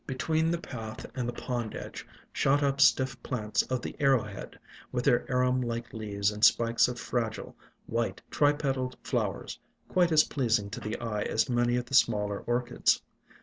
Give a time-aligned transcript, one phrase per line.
[0.07, 4.57] Between the path and the pond edge shot up stiff plants of the Arrowhead,
[4.91, 10.23] with their arum like leaves and spikes of fragile, white, tripetaled flow ers, quite as
[10.23, 13.01] pleasing to the eye as many of the ALONG THE WATERWAYS smaller Orchids.